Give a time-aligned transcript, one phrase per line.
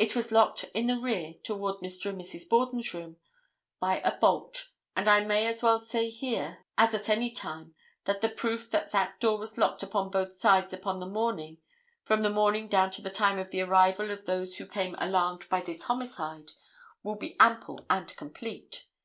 [0.00, 2.06] It was locked in the rear toward Mr.
[2.06, 2.48] and Mrs.
[2.48, 3.18] Borden's room
[3.78, 8.20] by a bolt, and I may as well say here as at any time that
[8.20, 11.58] the proof that that door was locked upon both sides upon this morning,
[12.02, 15.48] from the morning down to the time of the arrival of those who came alarmed
[15.48, 16.50] by this homicide,
[17.04, 18.86] will be ample and complete.